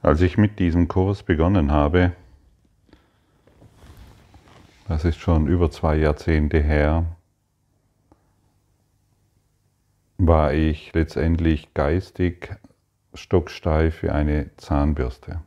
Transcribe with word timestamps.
Als 0.00 0.20
ich 0.20 0.38
mit 0.38 0.60
diesem 0.60 0.86
Kurs 0.86 1.24
begonnen 1.24 1.72
habe, 1.72 2.12
das 4.86 5.04
ist 5.04 5.18
schon 5.18 5.48
über 5.48 5.70
zwei 5.72 5.96
Jahrzehnte 5.96 6.60
her, 6.60 7.04
war 10.16 10.54
ich 10.54 10.94
letztendlich 10.94 11.74
geistig 11.74 12.54
stocksteif 13.12 14.04
wie 14.04 14.10
eine 14.10 14.50
Zahnbürste. 14.56 15.40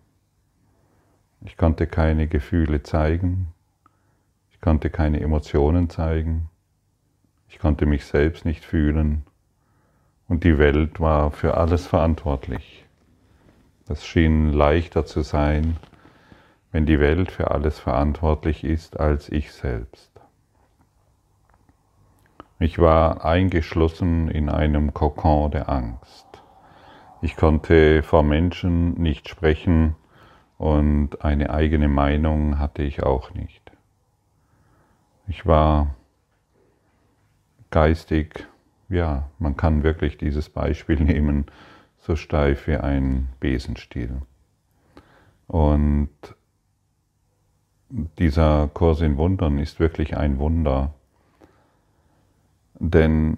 Ich 1.42 1.56
konnte 1.56 1.88
keine 1.88 2.28
Gefühle 2.28 2.84
zeigen, 2.84 3.48
ich 4.52 4.60
konnte 4.60 4.90
keine 4.90 5.22
Emotionen 5.22 5.90
zeigen, 5.90 6.50
ich 7.48 7.58
konnte 7.58 7.86
mich 7.86 8.04
selbst 8.04 8.44
nicht 8.44 8.66
fühlen 8.66 9.24
und 10.28 10.44
die 10.44 10.58
Welt 10.58 11.00
war 11.00 11.32
für 11.32 11.56
alles 11.56 11.88
verantwortlich. 11.88 12.86
Es 13.92 14.06
schien 14.06 14.54
leichter 14.54 15.06
zu 15.06 15.22
sein, 15.22 15.76
wenn 16.72 16.86
die 16.86 17.02
Welt 17.02 17.30
für 17.30 17.52
alles 17.52 17.78
verantwortlich 17.78 18.64
ist 18.64 18.98
als 18.98 19.28
ich 19.28 19.52
selbst. 19.52 20.10
Ich 22.60 22.80
war 22.80 23.26
eingeschlossen 23.26 24.30
in 24.30 24.48
einem 24.48 24.94
Kokon 24.94 25.52
der 25.52 25.68
Angst. 25.68 26.26
Ich 27.22 27.36
konnte 27.36 28.02
vor 28.02 28.24
Menschen 28.24 28.94
nicht 28.94 29.28
sprechen 29.28 29.98
und 30.58 31.26
eine 31.26 31.50
eigene 31.50 31.90
Meinung 31.90 32.60
hatte 32.60 32.84
ich 32.84 33.04
auch 33.04 33.34
nicht. 33.34 33.74
Ich 35.28 35.46
war 35.46 35.96
geistig, 37.72 38.48
ja, 38.88 39.30
man 39.38 39.58
kann 39.58 39.84
wirklich 39.84 40.18
dieses 40.18 40.50
Beispiel 40.50 41.00
nehmen, 41.04 41.48
so 42.02 42.16
steif 42.16 42.68
wie 42.68 42.78
ein 42.78 43.30
Besenstiel. 43.40 44.22
Und 45.48 46.10
dieser 48.18 48.70
Kurs 48.74 49.02
in 49.02 49.18
Wundern 49.18 49.60
ist 49.60 49.80
wirklich 49.80 50.18
ein 50.18 50.40
Wunder, 50.40 50.94
denn 52.80 53.38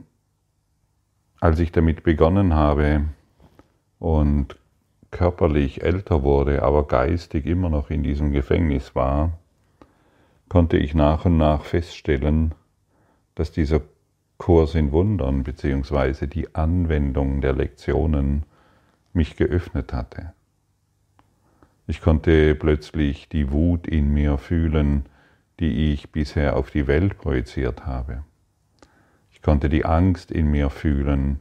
als 1.40 1.60
ich 1.60 1.72
damit 1.72 2.04
begonnen 2.04 2.54
habe 2.54 3.06
und 4.00 4.58
körperlich 5.12 5.84
älter 5.84 6.24
wurde, 6.24 6.64
aber 6.64 6.88
geistig 6.88 7.46
immer 7.46 7.70
noch 7.70 7.90
in 7.90 8.04
diesem 8.04 8.32
Gefängnis 8.32 8.96
war, 8.96 9.38
konnte 10.48 10.78
ich 10.78 10.94
nach 10.96 11.26
und 11.26 11.38
nach 11.38 11.64
feststellen, 11.64 12.56
dass 13.36 13.52
dieser 13.52 13.82
Kurs 14.38 14.76
in 14.76 14.92
Wundern 14.92 15.44
bzw. 15.44 16.28
die 16.28 16.56
Anwendung 16.56 17.42
der 17.42 17.54
Lektionen 17.54 18.46
mich 19.14 19.36
geöffnet 19.36 19.94
hatte. 19.94 20.34
Ich 21.86 22.02
konnte 22.02 22.56
plötzlich 22.56 23.30
die 23.30 23.52
Wut 23.52 23.88
in 23.88 24.14
mir 24.14 24.38
fühlen, 24.38 25.06
die 25.60 25.94
ich 25.94 26.12
bisher 26.12 26.56
auf 26.56 26.72
die 26.72 26.88
Welt 26.88 27.18
projiziert 27.18 27.86
habe. 27.86 28.24
Ich 29.32 29.42
konnte 29.42 29.70
die 29.70 29.86
Angst 29.86 30.32
in 30.32 30.48
mir 30.48 30.70
fühlen, 30.70 31.40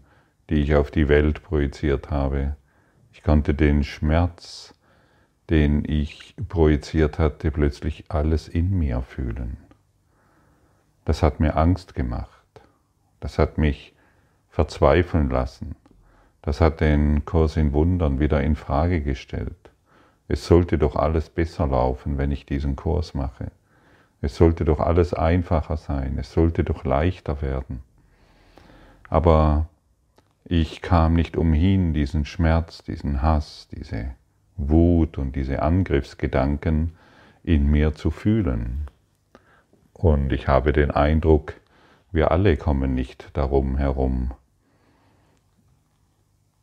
die 0.51 0.57
ich 0.57 0.75
auf 0.75 0.91
die 0.91 1.09
Welt 1.09 1.43
projiziert 1.43 2.11
habe. 2.11 2.57
Ich 3.13 3.23
konnte 3.23 3.55
den 3.55 3.85
Schmerz, 3.85 4.75
den 5.51 5.85
ich 5.85 6.35
projiziert 6.49 7.19
hatte, 7.19 7.51
plötzlich 7.51 8.11
alles 8.11 8.49
in 8.49 8.71
mir 8.71 9.03
fühlen. 9.03 9.59
Das 11.05 11.23
hat 11.23 11.41
mir 11.41 11.57
Angst 11.57 11.95
gemacht. 11.95 12.29
Das 13.21 13.39
hat 13.39 13.59
mich 13.59 13.95
verzweifeln 14.49 15.31
lassen. 15.31 15.75
Das 16.43 16.61
hat 16.61 16.81
den 16.81 17.25
Kurs 17.25 17.57
in 17.57 17.73
Wundern 17.73 18.19
wieder 18.19 18.43
in 18.43 18.57
Frage 18.57 19.01
gestellt. 19.01 19.71
Es 20.29 20.47
sollte 20.47 20.77
doch 20.77 20.97
alles 20.97 21.31
besser 21.31 21.67
laufen, 21.67 22.19
wenn 22.19 22.33
ich 22.33 22.47
diesen 22.47 22.75
Kurs 22.75 23.15
mache. 23.15 23.53
Es 24.21 24.37
sollte 24.37 24.65
doch 24.65 24.81
alles 24.81 25.15
einfacher 25.15 25.77
sein. 25.77 26.17
Es 26.19 26.33
sollte 26.33 26.65
doch 26.65 26.85
leichter 26.85 27.43
werden. 27.43 27.83
Aber 29.09 29.67
ich 30.45 30.83
kam 30.83 31.15
nicht 31.15 31.37
umhin, 31.37 31.93
diesen 31.95 32.25
Schmerz, 32.25 32.83
diesen 32.83 33.23
Hass, 33.23 33.69
diese 33.71 34.13
Wut 34.57 35.19
und 35.19 35.37
diese 35.37 35.63
Angriffsgedanken 35.63 36.93
in 37.45 37.71
mir 37.71 37.95
zu 37.95 38.11
fühlen. 38.11 38.87
Und 39.93 40.33
ich 40.33 40.49
habe 40.49 40.73
den 40.73 40.91
Eindruck, 40.91 41.55
wir 42.11 42.31
alle 42.31 42.57
kommen 42.57 42.95
nicht 42.95 43.31
darum 43.35 43.77
herum, 43.77 44.33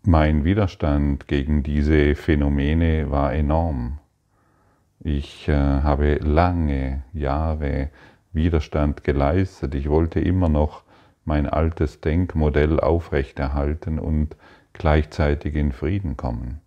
mein 0.04 0.44
Widerstand 0.44 1.28
gegen 1.28 1.64
diese 1.64 2.16
Phänomene 2.16 3.12
war 3.12 3.34
enorm. 3.34 4.00
Ich 5.02 5.48
äh, 5.48 5.54
habe 5.54 6.16
lange 6.16 7.04
Jahre 7.14 7.90
Widerstand 8.32 9.04
geleistet. 9.04 9.76
Ich 9.76 9.90
wollte 9.90 10.20
immer 10.20 10.50
noch 10.50 10.84
mein 11.26 11.48
altes 11.48 12.02
Denkmodell 12.02 12.80
aufrechterhalten 12.80 14.00
und 14.00 14.36
gleichzeitig 14.74 15.56
in 15.56 15.72
Frieden 15.72 16.18
kommen, 16.18 16.62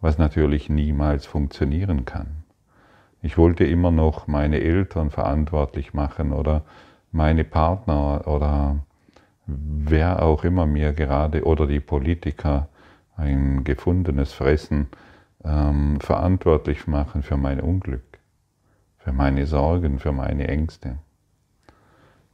was 0.00 0.18
natürlich 0.18 0.68
niemals 0.68 1.26
funktionieren 1.26 2.04
kann. 2.04 2.44
Ich 3.22 3.38
wollte 3.38 3.64
immer 3.64 3.90
noch 3.90 4.26
meine 4.26 4.60
Eltern 4.60 5.10
verantwortlich 5.10 5.94
machen 5.94 6.32
oder 6.32 6.64
meine 7.12 7.44
Partner 7.44 8.26
oder 8.26 8.80
wer 9.50 10.22
auch 10.22 10.44
immer 10.44 10.66
mir 10.66 10.92
gerade 10.92 11.44
oder 11.44 11.66
die 11.66 11.80
Politiker 11.80 12.68
ein 13.16 13.64
gefundenes 13.64 14.32
Fressen 14.32 14.88
ähm, 15.44 16.00
verantwortlich 16.00 16.86
machen 16.86 17.22
für 17.22 17.36
mein 17.36 17.60
Unglück, 17.60 18.18
für 18.98 19.12
meine 19.12 19.46
Sorgen, 19.46 19.98
für 19.98 20.12
meine 20.12 20.48
Ängste. 20.48 20.98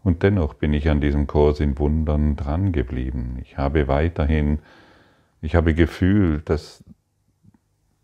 Und 0.03 0.23
dennoch 0.23 0.55
bin 0.55 0.73
ich 0.73 0.89
an 0.89 1.01
diesem 1.01 1.27
Kurs 1.27 1.59
in 1.59 1.79
Wundern 1.79 2.37
dran 2.37 2.71
geblieben. 2.71 3.39
Ich 3.43 3.59
habe 3.59 3.89
weiterhin, 3.89 4.61
ich 5.41 5.57
habe 5.57 5.75
gefühlt, 5.75 6.49
dass 6.49 6.85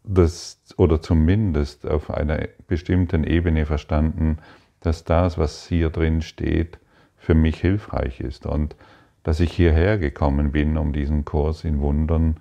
das 0.04 0.58
oder 0.76 1.00
zumindest 1.00 1.86
auf 1.86 2.10
einer 2.10 2.48
bestimmten 2.66 3.22
Ebene 3.22 3.66
verstanden, 3.66 4.38
dass 4.80 5.04
das, 5.04 5.38
was 5.38 5.66
hier 5.68 5.90
drin 5.90 6.22
steht, 6.22 6.80
für 7.16 7.34
mich 7.34 7.60
hilfreich 7.60 8.18
ist. 8.18 8.46
Und 8.46 8.74
dass 9.22 9.40
ich 9.40 9.52
hierher 9.52 9.98
gekommen 9.98 10.52
bin, 10.52 10.76
um 10.76 10.92
diesen 10.92 11.24
Kurs 11.24 11.64
in 11.64 11.80
Wundern 11.80 12.36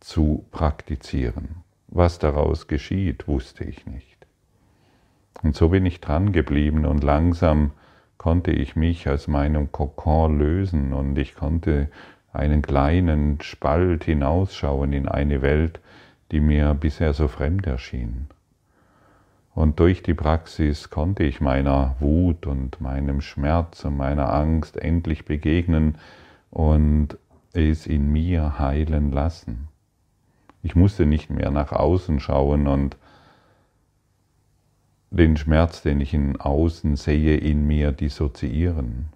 zu 0.00 0.44
praktizieren. 0.50 1.56
Was 1.88 2.18
daraus 2.18 2.68
geschieht, 2.68 3.26
wusste 3.26 3.64
ich 3.64 3.86
nicht. 3.86 4.26
Und 5.42 5.56
so 5.56 5.70
bin 5.70 5.86
ich 5.86 6.00
dran 6.00 6.32
geblieben 6.32 6.86
und 6.86 7.02
langsam 7.02 7.72
konnte 8.18 8.52
ich 8.52 8.76
mich 8.76 9.08
aus 9.08 9.28
meinem 9.28 9.72
Kokon 9.72 10.38
lösen 10.38 10.92
und 10.92 11.16
ich 11.16 11.34
konnte 11.34 11.88
einen 12.32 12.62
kleinen 12.62 13.40
Spalt 13.40 14.04
hinausschauen 14.04 14.92
in 14.92 15.08
eine 15.08 15.42
Welt, 15.42 15.80
die 16.30 16.40
mir 16.40 16.74
bisher 16.74 17.12
so 17.12 17.28
fremd 17.28 17.66
erschien. 17.66 18.28
Und 19.54 19.80
durch 19.80 20.02
die 20.02 20.14
Praxis 20.14 20.90
konnte 20.90 21.24
ich 21.24 21.40
meiner 21.40 21.96
Wut 21.98 22.46
und 22.46 22.80
meinem 22.80 23.20
Schmerz 23.20 23.84
und 23.84 23.96
meiner 23.96 24.32
Angst 24.32 24.76
endlich 24.76 25.24
begegnen, 25.24 25.96
und 26.50 27.16
es 27.52 27.86
in 27.86 28.12
mir 28.12 28.58
heilen 28.58 29.12
lassen. 29.12 29.68
Ich 30.62 30.74
musste 30.74 31.06
nicht 31.06 31.30
mehr 31.30 31.50
nach 31.50 31.72
außen 31.72 32.20
schauen 32.20 32.66
und 32.66 32.96
den 35.10 35.36
Schmerz, 35.36 35.82
den 35.82 36.00
ich 36.00 36.14
in 36.14 36.40
außen 36.40 36.96
sehe, 36.96 37.36
in 37.36 37.66
mir 37.66 37.92
dissoziieren. 37.92 39.08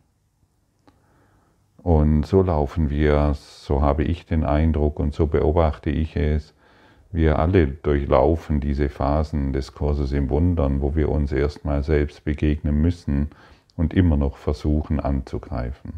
Und 1.83 2.25
so 2.25 2.43
laufen 2.43 2.89
wir, 2.89 3.35
so 3.35 3.83
habe 3.83 4.05
ich 4.05 4.27
den 4.27 4.43
Eindruck 4.43 4.99
und 4.99 5.15
so 5.15 5.27
beobachte 5.27 5.91
ich 5.91 6.17
es, 6.17 6.55
wir 7.15 7.39
alle 7.39 7.69
durchlaufen 7.69 8.59
diese 8.59 8.89
Phasen 8.89 9.53
des 9.53 9.73
Kurses 9.73 10.11
im 10.11 10.31
Wundern, 10.31 10.81
wo 10.81 10.97
wir 10.97 11.09
uns 11.11 11.31
erstmal 11.31 11.85
selbst 11.85 12.25
begegnen 12.25 12.83
müssen 12.83 13.29
und 13.77 13.95
immer 13.95 14.17
noch 14.17 14.37
versuchen 14.37 14.99
anzugreifen. 14.99 15.93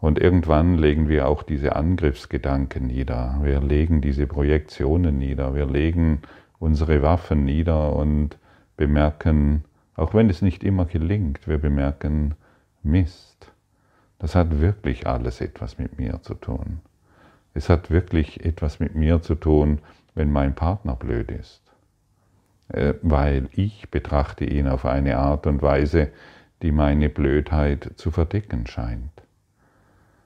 Und 0.00 0.18
irgendwann 0.18 0.76
legen 0.76 1.08
wir 1.08 1.26
auch 1.26 1.42
diese 1.42 1.76
Angriffsgedanken 1.76 2.88
nieder. 2.88 3.38
Wir 3.42 3.62
legen 3.62 4.02
diese 4.02 4.26
Projektionen 4.26 5.16
nieder. 5.16 5.54
Wir 5.54 5.64
legen 5.64 6.20
unsere 6.58 7.00
Waffen 7.00 7.46
nieder 7.46 7.96
und 7.96 8.36
bemerken, 8.76 9.64
auch 9.96 10.12
wenn 10.12 10.28
es 10.28 10.42
nicht 10.42 10.62
immer 10.62 10.84
gelingt, 10.84 11.48
wir 11.48 11.56
bemerken, 11.56 12.34
Mist. 12.82 13.50
Das 14.18 14.34
hat 14.34 14.60
wirklich 14.60 15.06
alles 15.06 15.40
etwas 15.40 15.78
mit 15.78 15.98
mir 15.98 16.20
zu 16.20 16.34
tun. 16.34 16.80
Es 17.58 17.68
hat 17.68 17.90
wirklich 17.90 18.44
etwas 18.44 18.78
mit 18.78 18.94
mir 18.94 19.20
zu 19.20 19.34
tun, 19.34 19.80
wenn 20.14 20.30
mein 20.30 20.54
Partner 20.54 20.94
blöd 20.94 21.32
ist. 21.32 21.60
Äh, 22.68 22.94
weil 23.02 23.48
ich 23.50 23.90
betrachte 23.90 24.44
ihn 24.44 24.68
auf 24.68 24.84
eine 24.84 25.18
Art 25.18 25.44
und 25.48 25.60
Weise, 25.60 26.12
die 26.62 26.70
meine 26.70 27.08
Blödheit 27.08 27.94
zu 27.96 28.12
verdecken 28.12 28.68
scheint. 28.68 29.10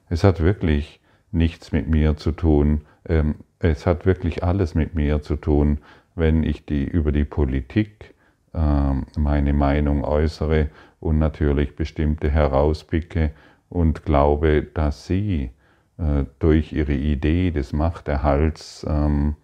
Es 0.09 0.23
hat 0.23 0.41
wirklich 0.41 0.99
nichts 1.31 1.71
mit 1.71 1.87
mir 1.87 2.17
zu 2.17 2.33
tun, 2.33 2.81
ähm, 3.09 3.33
es 3.57 3.87
hat 3.87 4.05
wirklich 4.05 4.43
alles 4.43 4.75
mit 4.75 4.93
mir 4.93 5.23
zu 5.23 5.35
tun, 5.35 5.79
wenn 6.13 6.43
ich 6.43 6.67
die, 6.67 6.83
über 6.83 7.11
die 7.11 7.25
Politik 7.25 8.13
ähm, 8.53 9.07
meine 9.17 9.53
Meinung 9.53 10.03
äußere 10.03 10.69
und 10.99 11.17
natürlich 11.17 11.75
bestimmte 11.75 12.29
herauspicke 12.29 13.31
und 13.69 14.05
glaube, 14.05 14.61
dass 14.61 15.07
sie 15.07 15.49
äh, 15.97 16.25
durch 16.39 16.73
ihre 16.73 16.93
Idee 16.93 17.51
des 17.51 17.73
Machterhalts 17.73 18.85
ähm, 18.87 19.35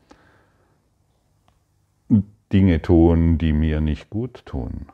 Dinge 2.51 2.81
tun, 2.81 3.37
die 3.37 3.53
mir 3.53 3.79
nicht 3.79 4.09
gut 4.09 4.45
tun. 4.45 4.87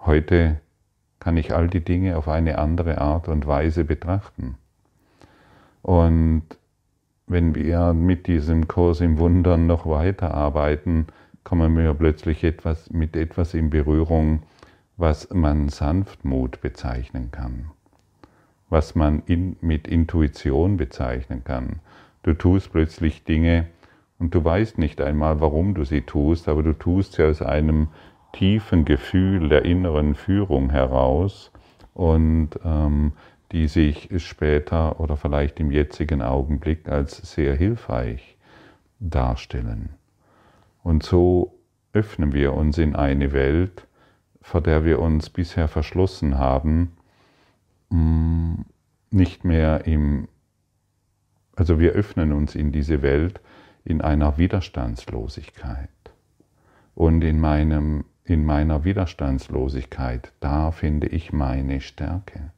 Heute 0.00 0.60
kann 1.20 1.36
ich 1.36 1.54
all 1.54 1.68
die 1.68 1.84
Dinge 1.84 2.18
auf 2.18 2.28
eine 2.28 2.58
andere 2.58 2.98
Art 2.98 3.28
und 3.28 3.46
Weise 3.46 3.84
betrachten. 3.84 4.56
Und 5.82 6.44
wenn 7.26 7.54
wir 7.54 7.94
mit 7.94 8.26
diesem 8.26 8.68
Kurs 8.68 9.00
im 9.00 9.18
Wundern 9.18 9.66
noch 9.66 9.86
weiterarbeiten, 9.86 11.06
kommen 11.44 11.76
wir 11.76 11.94
plötzlich 11.94 12.42
etwas, 12.42 12.90
mit 12.90 13.16
etwas 13.16 13.54
in 13.54 13.70
Berührung, 13.70 14.42
was 14.96 15.30
man 15.30 15.68
Sanftmut 15.68 16.60
bezeichnen 16.60 17.30
kann, 17.30 17.70
was 18.74 18.96
man 18.96 19.22
in, 19.26 19.56
mit 19.60 19.86
Intuition 19.86 20.76
bezeichnen 20.76 21.44
kann. 21.44 21.78
Du 22.24 22.34
tust 22.34 22.72
plötzlich 22.72 23.22
Dinge 23.22 23.68
und 24.18 24.34
du 24.34 24.44
weißt 24.44 24.78
nicht 24.78 25.00
einmal, 25.00 25.40
warum 25.40 25.74
du 25.74 25.84
sie 25.84 26.00
tust, 26.00 26.48
aber 26.48 26.64
du 26.64 26.72
tust 26.72 27.12
sie 27.12 27.22
aus 27.22 27.40
einem 27.40 27.86
tiefen 28.32 28.84
Gefühl 28.84 29.48
der 29.48 29.64
inneren 29.64 30.16
Führung 30.16 30.70
heraus 30.70 31.52
und 31.92 32.50
ähm, 32.64 33.12
die 33.52 33.68
sich 33.68 34.10
später 34.16 34.98
oder 34.98 35.16
vielleicht 35.16 35.60
im 35.60 35.70
jetzigen 35.70 36.20
Augenblick 36.20 36.88
als 36.88 37.18
sehr 37.32 37.54
hilfreich 37.54 38.36
darstellen. 38.98 39.90
Und 40.82 41.04
so 41.04 41.54
öffnen 41.92 42.32
wir 42.32 42.54
uns 42.54 42.78
in 42.78 42.96
eine 42.96 43.32
Welt, 43.32 43.86
vor 44.42 44.60
der 44.60 44.84
wir 44.84 44.98
uns 44.98 45.30
bisher 45.30 45.68
verschlossen 45.68 46.38
haben, 46.38 46.90
mm, 47.90 48.54
nicht 49.10 49.44
mehr 49.44 49.86
im, 49.86 50.28
also 51.56 51.78
wir 51.78 51.92
öffnen 51.92 52.32
uns 52.32 52.54
in 52.54 52.72
diese 52.72 53.02
Welt 53.02 53.40
in 53.84 54.00
einer 54.00 54.38
Widerstandslosigkeit. 54.38 55.88
Und 56.94 57.22
in, 57.22 57.40
meinem, 57.40 58.04
in 58.24 58.44
meiner 58.44 58.84
Widerstandslosigkeit, 58.84 60.32
da 60.40 60.70
finde 60.70 61.08
ich 61.08 61.32
meine 61.32 61.80
Stärke. 61.80 62.52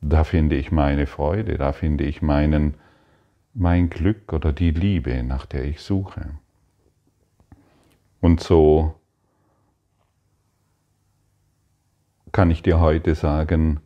Da 0.00 0.24
finde 0.24 0.56
ich 0.56 0.72
meine 0.72 1.06
Freude, 1.06 1.58
da 1.58 1.72
finde 1.72 2.04
ich 2.04 2.22
meinen, 2.22 2.74
mein 3.54 3.90
Glück 3.90 4.32
oder 4.32 4.52
die 4.52 4.70
Liebe, 4.70 5.22
nach 5.22 5.46
der 5.46 5.64
ich 5.64 5.80
suche. 5.80 6.30
Und 8.20 8.40
so 8.40 8.94
kann 12.32 12.50
ich 12.50 12.62
dir 12.62 12.80
heute 12.80 13.14
sagen, 13.14 13.80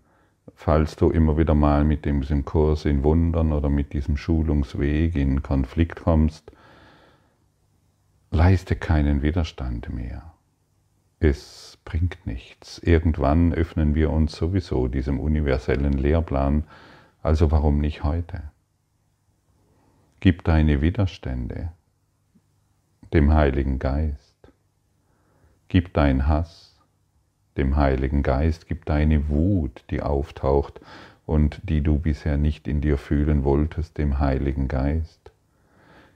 falls 0.54 0.96
du 0.96 1.10
immer 1.10 1.36
wieder 1.36 1.54
mal 1.54 1.84
mit 1.84 2.04
diesem 2.04 2.44
Kurs 2.44 2.84
in 2.84 3.02
Wundern 3.02 3.52
oder 3.52 3.68
mit 3.68 3.92
diesem 3.92 4.16
Schulungsweg 4.16 5.16
in 5.16 5.42
Konflikt 5.42 5.96
kommst, 5.96 6.52
leiste 8.30 8.76
keinen 8.76 9.22
Widerstand 9.22 9.92
mehr. 9.92 10.32
Es 11.18 11.78
bringt 11.84 12.26
nichts. 12.26 12.78
Irgendwann 12.78 13.52
öffnen 13.52 13.94
wir 13.94 14.10
uns 14.10 14.36
sowieso 14.36 14.86
diesem 14.86 15.18
universellen 15.18 15.94
Lehrplan, 15.94 16.64
also 17.22 17.50
warum 17.50 17.78
nicht 17.78 18.04
heute? 18.04 18.42
Gib 20.20 20.44
deine 20.44 20.80
Widerstände 20.82 21.72
dem 23.12 23.32
Heiligen 23.32 23.78
Geist. 23.78 24.52
Gib 25.68 25.94
dein 25.94 26.26
Hass 26.26 26.65
dem 27.56 27.76
Heiligen 27.76 28.22
Geist, 28.22 28.66
gib 28.68 28.84
deine 28.84 29.28
Wut, 29.28 29.84
die 29.90 30.02
auftaucht 30.02 30.80
und 31.26 31.60
die 31.68 31.82
du 31.82 31.98
bisher 31.98 32.36
nicht 32.36 32.68
in 32.68 32.80
dir 32.80 32.98
fühlen 32.98 33.44
wolltest, 33.44 33.98
dem 33.98 34.18
Heiligen 34.18 34.68
Geist. 34.68 35.32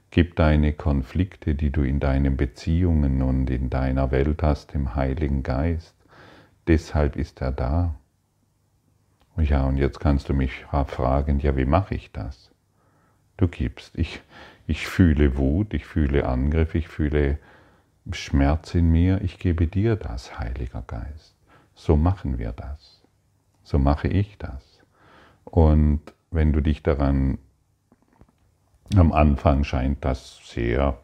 Gib 0.09 0.35
deine 0.35 0.73
Konflikte, 0.73 1.55
die 1.55 1.69
du 1.69 1.83
in 1.83 1.99
deinen 1.99 2.35
Beziehungen 2.35 3.21
und 3.21 3.49
in 3.49 3.69
deiner 3.69 4.11
Welt 4.11 4.43
hast, 4.43 4.73
dem 4.73 4.95
Heiligen 4.95 5.41
Geist. 5.43 5.95
Deshalb 6.67 7.15
ist 7.15 7.41
er 7.41 7.51
da. 7.51 7.95
Ja, 9.37 9.65
und 9.65 9.77
jetzt 9.77 9.99
kannst 9.99 10.29
du 10.29 10.33
mich 10.33 10.65
fragen, 10.87 11.39
ja, 11.39 11.55
wie 11.55 11.65
mache 11.65 11.95
ich 11.95 12.11
das? 12.11 12.51
Du 13.37 13.47
gibst. 13.47 13.97
Ich, 13.97 14.21
ich 14.67 14.85
fühle 14.85 15.37
Wut, 15.37 15.73
ich 15.73 15.85
fühle 15.85 16.27
Angriff, 16.27 16.75
ich 16.75 16.89
fühle 16.89 17.39
Schmerz 18.11 18.75
in 18.75 18.91
mir. 18.91 19.21
Ich 19.21 19.39
gebe 19.39 19.67
dir 19.67 19.95
das, 19.95 20.39
Heiliger 20.39 20.83
Geist. 20.85 21.35
So 21.75 21.95
machen 21.95 22.37
wir 22.37 22.51
das. 22.51 23.01
So 23.63 23.79
mache 23.79 24.07
ich 24.07 24.37
das. 24.37 24.81
Und 25.45 26.01
wenn 26.31 26.53
du 26.53 26.61
dich 26.61 26.83
daran 26.83 27.37
am 28.95 29.13
Anfang 29.13 29.63
scheint 29.63 30.03
das 30.03 30.41
sehr 30.45 30.97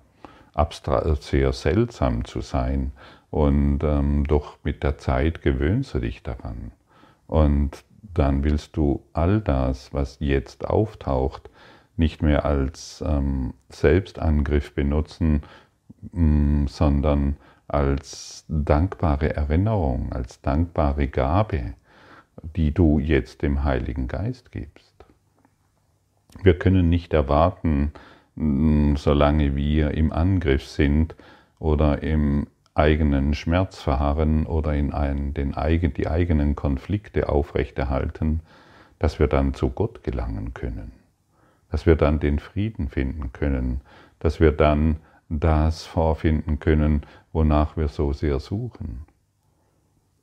sehr 1.19 1.53
seltsam 1.53 2.25
zu 2.25 2.41
sein 2.41 2.91
und 3.29 3.83
ähm, 3.83 4.25
doch 4.25 4.57
mit 4.63 4.81
der 4.83 4.97
Zeit 4.97 5.41
gewöhnst 5.41 5.93
du 5.93 5.99
dich 5.99 6.23
daran. 6.23 6.71
Und 7.27 7.83
dann 8.01 8.43
willst 8.43 8.75
du 8.75 9.03
all 9.13 9.41
das, 9.41 9.93
was 9.93 10.17
jetzt 10.19 10.65
auftaucht, 10.65 11.49
nicht 11.95 12.21
mehr 12.21 12.45
als 12.45 13.03
ähm, 13.05 13.53
Selbstangriff 13.69 14.73
benutzen, 14.73 15.41
sondern 16.67 17.37
als 17.67 18.45
dankbare 18.47 19.35
Erinnerung, 19.35 20.11
als 20.13 20.41
dankbare 20.41 21.07
Gabe, 21.07 21.73
die 22.55 22.73
du 22.73 22.99
jetzt 22.99 23.41
dem 23.41 23.63
Heiligen 23.63 24.07
Geist 24.07 24.51
gibst. 24.51 24.93
Wir 26.43 26.57
können 26.57 26.89
nicht 26.89 27.13
erwarten, 27.13 27.91
mm, 28.35 28.95
solange 28.95 29.55
wir 29.55 29.91
im 29.91 30.11
Angriff 30.13 30.65
sind 30.65 31.15
oder 31.59 32.03
im 32.03 32.47
eigenen 32.75 33.33
Schmerz 33.33 33.81
verharren 33.81 34.45
oder 34.45 34.75
in 34.75 34.93
einen, 34.93 35.33
den, 35.33 35.55
die 35.93 36.07
eigenen 36.07 36.55
Konflikte 36.55 37.27
aufrechterhalten, 37.27 38.41
dass 38.99 39.19
wir 39.19 39.27
dann 39.27 39.53
zu 39.53 39.69
Gott 39.69 40.03
gelangen 40.03 40.53
können, 40.53 40.91
dass 41.71 41.85
wir 41.85 41.95
dann 41.95 42.19
den 42.19 42.39
Frieden 42.39 42.87
finden 42.87 43.33
können, 43.33 43.81
dass 44.19 44.39
wir 44.39 44.51
dann 44.51 44.97
das 45.29 45.85
vorfinden 45.85 46.59
können, 46.59 47.05
wonach 47.33 47.77
wir 47.77 47.87
so 47.87 48.13
sehr 48.13 48.39
suchen. 48.39 49.05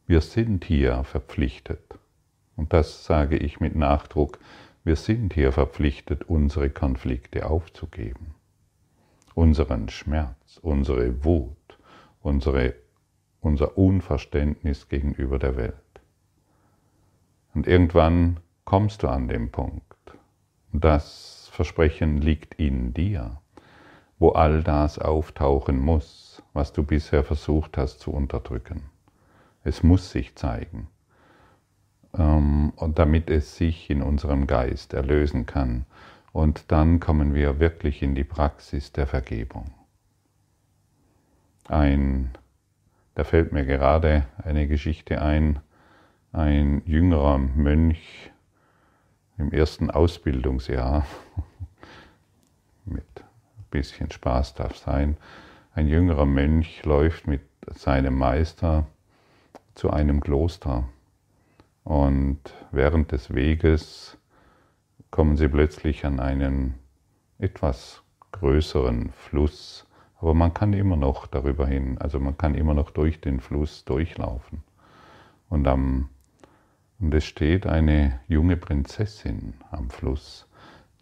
Wir 0.07 0.21
sind 0.21 0.65
hier 0.65 1.05
verpflichtet, 1.05 1.99
und 2.57 2.73
das 2.73 3.05
sage 3.05 3.37
ich 3.37 3.61
mit 3.61 3.75
Nachdruck, 3.75 4.39
wir 4.85 4.97
sind 4.97 5.33
hier 5.33 5.53
verpflichtet, 5.53 6.25
unsere 6.25 6.71
Konflikte 6.71 7.47
aufzugeben, 7.47 8.35
unseren 9.35 9.89
Schmerz, 9.89 10.59
unsere 10.63 11.25
Wut, 11.25 11.79
unsere, 12.21 12.75
unser 13.41 13.79
Unverständnis 13.79 14.89
gegenüber 14.89 15.39
der 15.39 15.57
Welt. 15.57 15.75
Und 17.55 17.67
irgendwann 17.67 18.41
kommst 18.65 19.03
du 19.03 19.09
an 19.09 19.29
den 19.29 19.51
Punkt, 19.51 19.83
das 20.73 21.49
Versprechen 21.53 22.19
liegt 22.19 22.55
in 22.55 22.93
dir, 22.93 23.41
wo 24.25 24.31
all 24.31 24.63
das 24.63 24.99
auftauchen 24.99 25.79
muss, 25.79 26.43
was 26.55 26.73
du 26.73 26.83
bisher 26.83 27.25
versucht 27.25 27.77
hast 27.77 28.01
zu 28.01 28.11
unterdrücken. 28.11 28.85
Es 29.65 29.83
muss 29.83 30.11
sich 30.13 30.35
zeigen. 30.35 30.89
Ähm, 32.17 32.73
damit 32.95 33.29
es 33.29 33.59
sich 33.59 33.91
in 33.91 34.01
unserem 34.01 34.47
Geist 34.47 34.95
erlösen 34.95 35.45
kann. 35.45 35.85
Und 36.33 36.73
dann 36.73 37.01
kommen 37.01 37.35
wir 37.35 37.61
wirklich 37.61 38.03
in 38.03 38.15
die 38.15 38.25
Praxis 38.25 38.93
der 38.93 39.07
Vergebung. 39.07 39.75
Ein, 41.69 42.31
da 43.17 43.25
fällt 43.25 43.53
mir 43.53 43.67
gerade 43.67 44.25
eine 44.43 44.67
Geschichte 44.69 45.21
ein, 45.21 45.61
ein 46.33 46.81
jüngerer 46.87 47.37
Mönch 47.37 48.33
im 49.37 49.53
ersten 49.53 49.91
Ausbildungsjahr, 49.91 51.05
mit 52.87 53.24
bisschen 53.75 54.11
Spaß 54.11 54.55
darf 54.55 54.77
sein, 54.77 55.17
ein 55.75 55.89
jüngerer 55.89 56.27
Mönch 56.27 56.85
läuft 56.85 57.27
mit 57.27 57.43
seinem 57.75 58.17
Meister 58.17 58.87
zu 59.75 59.91
einem 59.91 60.21
Kloster. 60.21 60.89
Und 61.83 62.39
während 62.71 63.11
des 63.11 63.35
Weges 63.35 64.17
kommen 65.11 65.37
sie 65.37 65.49
plötzlich 65.49 66.07
an 66.07 66.21
einen 66.21 66.75
etwas 67.39 68.03
größeren 68.31 69.11
Fluss, 69.11 69.87
aber 70.21 70.35
man 70.35 70.55
kann 70.55 70.73
immer 70.73 70.97
noch 70.97 71.27
darüber 71.27 71.67
hin, 71.67 71.99
also 71.99 72.21
man 72.21 72.39
kann 72.39 72.55
immer 72.55 72.75
noch 72.75 72.91
durch 72.91 73.21
den 73.21 73.41
Fluss 73.41 73.85
durchlaufen. 73.85 74.63
Und, 75.49 75.67
am, 75.67 76.11
und 77.01 77.13
es 77.13 77.25
steht 77.25 77.67
eine 77.67 78.21
junge 78.29 78.57
Prinzessin 78.57 79.55
am 79.73 79.91
Fluss, 79.91 80.49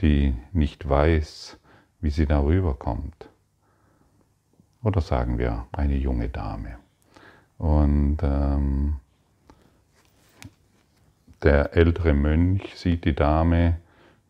die 0.00 0.35
nicht 0.52 0.88
weiß, 0.88 1.59
wie 2.03 2.11
sie 2.11 2.27
darüber 2.27 2.75
kommt. 2.75 3.29
Oder 4.83 5.01
sagen 5.01 5.39
wir 5.39 5.67
eine 5.73 5.97
junge 5.97 6.29
Dame. 6.29 6.77
Und 7.57 8.19
ähm, 8.23 8.97
der 11.43 11.75
ältere 11.77 12.13
Mönch 12.13 12.75
sieht 12.77 13.05
die 13.05 13.15
Dame, 13.15 13.79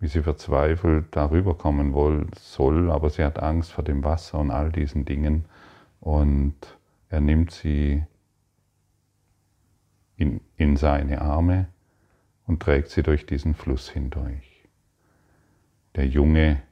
wie 0.00 0.09
sie 0.09 0.23
verzweifelt 0.23 1.07
darüber 1.12 1.55
kommen 1.55 1.95
soll, 2.38 2.91
aber 2.91 3.09
sie 3.09 3.25
hat 3.25 3.38
Angst 3.43 3.73
vor 3.73 3.85
dem 3.85 4.05
Wasser 4.05 4.38
und 4.38 4.50
all 4.50 4.71
diesen 4.71 5.07
Dingen. 5.07 5.47
Und 6.00 6.57
er 7.09 7.21
nimmt 7.21 7.52
sie 7.52 8.02
in, 10.17 10.41
in 10.57 10.76
seine 10.76 11.23
Arme 11.23 11.69
und 12.47 12.61
trägt 12.61 12.91
sie 12.91 13.02
durch 13.02 13.25
diesen 13.25 13.55
Fluss 13.55 13.88
hindurch. 13.88 14.67
Der 15.95 16.07
junge 16.07 16.62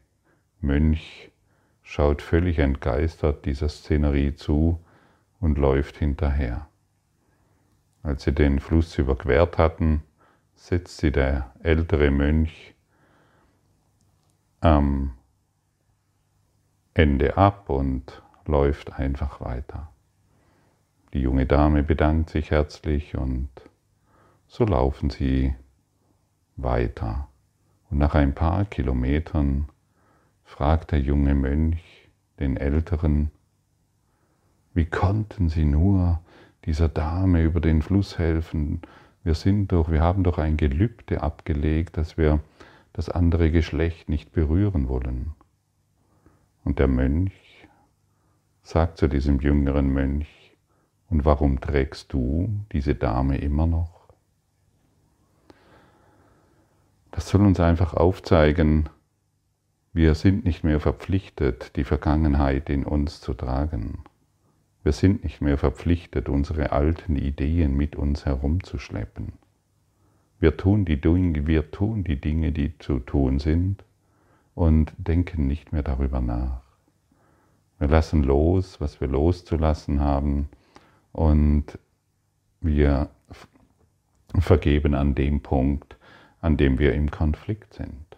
Mönch 0.60 1.30
schaut 1.82 2.22
völlig 2.22 2.58
entgeistert 2.58 3.44
dieser 3.44 3.68
Szenerie 3.68 4.34
zu 4.34 4.78
und 5.40 5.58
läuft 5.58 5.96
hinterher. 5.96 6.68
Als 8.02 8.24
sie 8.24 8.32
den 8.32 8.60
Fluss 8.60 8.96
überquert 8.98 9.58
hatten, 9.58 10.02
setzt 10.54 10.98
sie 10.98 11.10
der 11.10 11.52
ältere 11.62 12.10
Mönch 12.10 12.74
am 14.60 15.14
Ende 16.94 17.36
ab 17.36 17.70
und 17.70 18.22
läuft 18.46 18.92
einfach 18.92 19.40
weiter. 19.40 19.90
Die 21.12 21.20
junge 21.20 21.46
Dame 21.46 21.82
bedankt 21.82 22.30
sich 22.30 22.50
herzlich 22.50 23.16
und 23.16 23.48
so 24.46 24.64
laufen 24.64 25.10
sie 25.10 25.54
weiter. 26.56 27.28
Und 27.90 27.98
nach 27.98 28.14
ein 28.14 28.34
paar 28.34 28.64
Kilometern 28.64 29.68
fragt 30.50 30.90
der 30.90 31.00
junge 31.00 31.34
Mönch 31.34 32.10
den 32.40 32.56
Älteren, 32.56 33.30
wie 34.74 34.84
konnten 34.84 35.48
Sie 35.48 35.64
nur 35.64 36.20
dieser 36.64 36.88
Dame 36.88 37.42
über 37.42 37.60
den 37.60 37.82
Fluss 37.82 38.18
helfen? 38.18 38.82
Wir 39.22 39.34
sind 39.34 39.70
doch, 39.70 39.90
wir 39.90 40.02
haben 40.02 40.24
doch 40.24 40.38
ein 40.38 40.56
Gelübde 40.56 41.22
abgelegt, 41.22 41.96
dass 41.96 42.18
wir 42.18 42.40
das 42.92 43.08
andere 43.08 43.52
Geschlecht 43.52 44.08
nicht 44.08 44.32
berühren 44.32 44.88
wollen. 44.88 45.32
Und 46.64 46.80
der 46.80 46.88
Mönch 46.88 47.68
sagt 48.62 48.98
zu 48.98 49.06
diesem 49.06 49.40
jüngeren 49.40 49.88
Mönch, 49.88 50.56
und 51.08 51.24
warum 51.24 51.60
trägst 51.60 52.12
du 52.12 52.60
diese 52.72 52.96
Dame 52.96 53.38
immer 53.38 53.66
noch? 53.66 54.08
Das 57.12 57.28
soll 57.28 57.46
uns 57.46 57.60
einfach 57.60 57.94
aufzeigen, 57.94 58.88
wir 59.92 60.14
sind 60.14 60.44
nicht 60.44 60.62
mehr 60.62 60.78
verpflichtet, 60.78 61.74
die 61.76 61.84
Vergangenheit 61.84 62.70
in 62.70 62.84
uns 62.84 63.20
zu 63.20 63.34
tragen. 63.34 64.04
Wir 64.84 64.92
sind 64.92 65.24
nicht 65.24 65.40
mehr 65.40 65.58
verpflichtet, 65.58 66.28
unsere 66.28 66.72
alten 66.72 67.16
Ideen 67.16 67.76
mit 67.76 67.96
uns 67.96 68.24
herumzuschleppen. 68.24 69.32
Wir 70.38 70.56
tun 70.56 70.84
die 70.84 71.00
Dinge, 71.00 71.46
wir 71.46 71.70
tun 71.70 72.04
die 72.04 72.20
Dinge, 72.20 72.52
die 72.52 72.78
zu 72.78 73.00
tun 73.00 73.40
sind 73.40 73.84
und 74.54 74.92
denken 74.96 75.46
nicht 75.46 75.72
mehr 75.72 75.82
darüber 75.82 76.20
nach. 76.20 76.62
Wir 77.78 77.88
lassen 77.88 78.22
los, 78.22 78.80
was 78.80 79.00
wir 79.00 79.08
loszulassen 79.08 80.00
haben 80.00 80.48
und 81.12 81.78
wir 82.60 83.10
vergeben 84.38 84.94
an 84.94 85.14
dem 85.14 85.40
Punkt, 85.40 85.96
an 86.40 86.56
dem 86.56 86.78
wir 86.78 86.94
im 86.94 87.10
Konflikt 87.10 87.74
sind. 87.74 88.09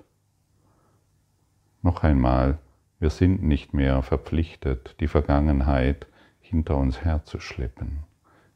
Noch 1.83 2.05
einmal, 2.05 2.59
wir 3.01 3.11
sind 3.11 3.43
nicht 3.43 3.75
mehr 3.75 4.03
verpflichtet, 4.03 4.97
die 5.01 5.09
Vergangenheit 5.09 6.07
hinter 6.41 6.77
uns 6.77 7.01
herzuschleppen, 7.05 8.05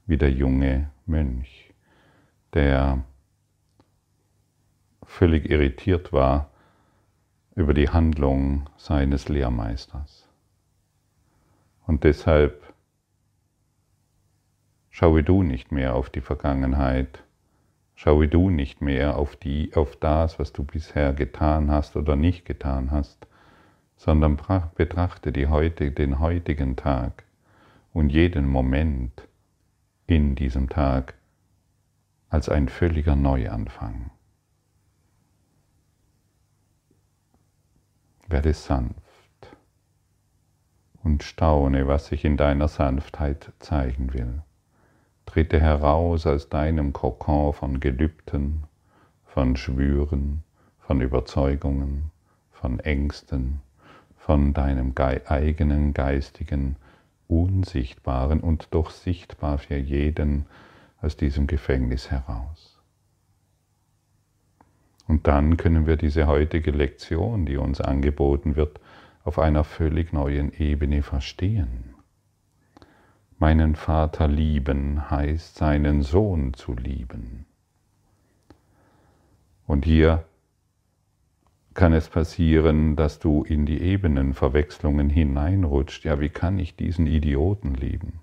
wie 0.07 0.17
der 0.17 0.31
junge 0.31 0.91
Mönch, 1.07 1.75
der 2.55 3.05
völlig 5.03 5.51
irritiert 5.51 6.13
war 6.13 6.51
über 7.57 7.75
die 7.75 7.89
Handlung 7.89 8.69
seines 8.77 9.29
Lehrmeisters. 9.29 10.29
Und 11.87 12.05
deshalb 12.05 12.75
schaue 14.91 15.23
du 15.23 15.43
nicht 15.43 15.73
mehr 15.73 15.95
auf 15.95 16.11
die 16.11 16.21
Vergangenheit, 16.21 17.25
schaue 17.97 18.29
du 18.29 18.51
nicht 18.51 18.81
mehr 18.83 19.17
auf, 19.17 19.35
die, 19.35 19.75
auf 19.75 19.97
das, 19.97 20.39
was 20.39 20.53
du 20.53 20.63
bisher 20.63 21.13
getan 21.15 21.71
hast 21.71 21.97
oder 21.97 22.15
nicht 22.15 22.45
getan 22.45 22.91
hast, 22.91 23.27
sondern 23.97 24.39
betrachte 24.77 25.33
die 25.33 25.49
heute, 25.49 25.91
den 25.91 26.21
heutigen 26.21 26.77
Tag 26.77 27.25
und 27.93 28.11
jeden 28.11 28.47
Moment 28.47 29.27
in 30.07 30.35
diesem 30.35 30.69
Tag 30.69 31.15
als 32.29 32.51
ein 32.51 32.69
völliger 32.69 33.17
Neuanfang. 33.17 34.11
Werde 38.29 38.53
sanft 38.53 39.57
und 41.03 41.23
staune, 41.23 41.89
was 41.89 42.09
sich 42.09 42.25
in 42.25 42.37
deiner 42.37 42.69
Sanftheit 42.69 43.53
zeigen 43.59 44.13
will. 44.13 44.43
Trete 45.27 45.61
heraus 45.61 46.27
aus 46.27 46.49
deinem 46.49 46.93
Kokon 46.93 47.53
von 47.53 47.81
Gelübden, 47.81 48.65
von 49.25 49.57
Schwüren, 49.57 50.43
von 50.79 51.01
Überzeugungen, 51.01 52.11
von 52.51 52.81
Ängsten, 52.81 53.61
von 54.17 54.55
deinem 54.55 54.95
eigenen 54.97 55.93
geistigen 55.93 56.77
unsichtbaren 57.29 58.41
und 58.41 58.69
doch 58.71 58.91
sichtbar 58.91 59.59
für 59.59 59.77
jeden 59.77 60.47
aus 61.03 61.17
diesem 61.17 61.47
Gefängnis 61.47 62.11
heraus. 62.11 62.81
Und 65.09 65.27
dann 65.27 65.57
können 65.57 65.87
wir 65.87 65.97
diese 65.97 66.27
heutige 66.27 66.71
Lektion, 66.71 67.47
die 67.47 67.57
uns 67.57 67.81
angeboten 67.81 68.57
wird, 68.57 68.81
auf 69.25 69.39
einer 69.39 69.65
völlig 69.65 70.13
neuen 70.13 70.53
Ebene 70.53 71.03
verstehen. 71.03 71.96
Meinen 73.39 73.75
Vater 73.75 74.29
lieben 74.29 75.11
heißt 75.11 75.57
seinen 75.57 76.03
Sohn 76.03 76.55
zu 76.55 76.75
lieben. 76.75 77.45
Und 79.67 79.85
hier 79.85 80.25
kann 81.75 81.93
es 81.93 82.09
passieren, 82.09 82.97
dass 82.97 83.19
du 83.19 83.43
in 83.43 83.67
die 83.67 83.83
Ebenenverwechslungen 83.83 85.11
hineinrutscht. 85.11 86.05
Ja, 86.07 86.19
wie 86.21 86.31
kann 86.31 86.59
ich 86.59 86.77
diesen 86.77 87.07
Idioten 87.07 87.75
lieben? 87.75 88.21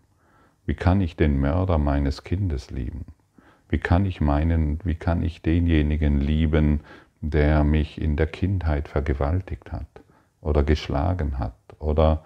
Wie 0.66 0.74
kann 0.74 1.02
ich 1.02 1.16
den 1.16 1.40
Mörder 1.40 1.78
meines 1.78 2.24
Kindes 2.24 2.72
lieben? 2.72 3.06
Wie 3.70 3.78
kann 3.78 4.08
ich 4.08 4.22
meinen, 4.22 4.80
wie 4.84 4.96
kann 4.96 5.22
ich 5.22 5.44
denjenigen 5.44 6.20
lieben, 6.20 6.80
der 7.22 7.64
mich 7.64 8.02
in 8.02 8.16
der 8.16 8.28
Kindheit 8.28 8.88
vergewaltigt 8.88 9.72
hat 9.72 9.88
oder 10.42 10.64
geschlagen 10.64 11.38
hat 11.38 11.56
oder 11.78 12.26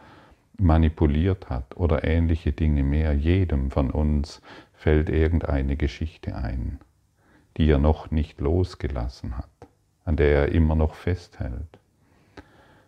manipuliert 0.59 1.49
hat 1.49 1.77
oder 1.77 2.03
ähnliche 2.03 2.51
Dinge 2.51 2.83
mehr? 2.83 3.13
Jedem 3.13 3.71
von 3.71 3.91
uns 3.91 4.41
fällt 4.73 5.09
irgendeine 5.09 5.75
Geschichte 5.75 6.35
ein, 6.35 6.79
die 7.57 7.69
er 7.69 7.79
noch 7.79 8.11
nicht 8.11 8.39
losgelassen 8.39 9.37
hat 9.37 9.49
an 10.07 10.15
der 10.15 10.29
er 10.29 10.51
immer 10.53 10.75
noch 10.75 10.95
festhält. 10.95 11.79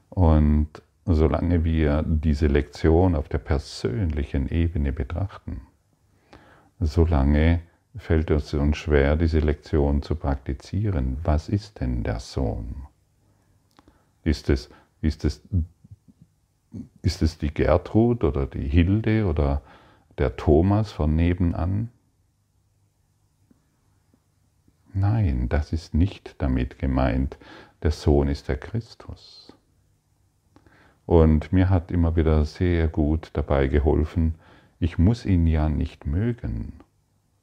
Und 0.10 0.70
solange 1.06 1.66
wir 1.66 2.02
diese 2.08 2.48
Lektion 2.48 3.14
auf 3.14 3.28
der 3.28 3.40
persönlichen 3.40 4.48
Ebene 4.48 4.94
betrachten, 4.94 5.62
solange 6.80 7.60
fällt 7.98 8.32
es 8.32 8.54
uns 8.54 8.78
schwer, 8.78 9.18
diese 9.18 9.40
Lektion 9.40 10.02
zu 10.02 10.16
praktizieren. 10.16 11.18
Was 11.24 11.50
ist 11.50 11.82
denn 11.82 12.04
der 12.04 12.22
Sohn? 12.22 12.84
Ist 14.24 14.50
es, 14.50 14.70
ist 15.02 15.26
es, 15.26 15.42
ist 17.02 17.22
es 17.22 17.38
die 17.38 17.54
Gertrud 17.54 18.24
oder 18.24 18.46
die 18.46 18.68
Hilde 18.68 19.26
oder 19.26 19.62
der 20.18 20.36
Thomas 20.36 20.92
von 20.92 21.16
nebenan? 21.16 21.90
Nein, 24.94 25.50
das 25.50 25.72
ist 25.72 25.94
nicht 25.94 26.36
damit 26.40 26.80
gemeint. 26.80 27.38
Der 27.84 27.92
Sohn 27.92 28.28
ist 28.28 28.48
der 28.48 28.58
Christus. 28.58 29.54
Und 31.06 31.52
mir 31.52 31.70
hat 31.70 31.90
immer 31.90 32.16
wieder 32.16 32.46
sehr 32.46 32.88
gut 32.88 33.32
dabei 33.34 33.68
geholfen, 33.68 34.36
ich 34.80 34.98
muss 34.98 35.26
ihn 35.26 35.48
ja 35.48 35.68
nicht 35.68 36.06
mögen, 36.06 36.74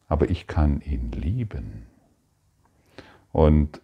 aber 0.09 0.31
ich 0.31 0.47
kann 0.47 0.81
ihn 0.81 1.11
lieben. 1.11 1.87
Und 3.33 3.83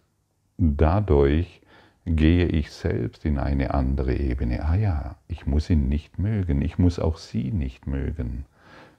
dadurch 0.57 1.61
gehe 2.05 2.45
ich 2.45 2.71
selbst 2.71 3.25
in 3.25 3.37
eine 3.37 3.73
andere 3.73 4.15
Ebene. 4.15 4.65
Ah 4.65 4.75
ja, 4.75 5.15
ich 5.27 5.45
muss 5.45 5.69
ihn 5.69 5.87
nicht 5.87 6.19
mögen, 6.19 6.61
ich 6.61 6.77
muss 6.77 6.99
auch 6.99 7.17
sie 7.17 7.51
nicht 7.51 7.87
mögen, 7.87 8.45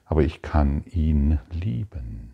aber 0.05 0.23
ich 0.23 0.41
kann 0.41 0.83
ihn 0.91 1.39
lieben. 1.51 2.33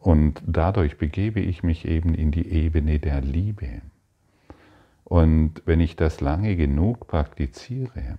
Und 0.00 0.42
dadurch 0.46 0.96
begebe 0.96 1.40
ich 1.40 1.62
mich 1.62 1.86
eben 1.86 2.14
in 2.14 2.30
die 2.30 2.48
Ebene 2.48 2.98
der 2.98 3.20
Liebe. 3.20 3.82
Und 5.04 5.62
wenn 5.66 5.80
ich 5.80 5.96
das 5.96 6.20
lange 6.22 6.56
genug 6.56 7.06
praktiziere, 7.06 8.18